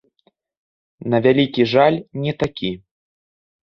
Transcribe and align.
На 1.15 1.21
вялікі 1.27 1.69
жаль, 1.75 2.01
не 2.27 2.39
такі. 2.43 2.77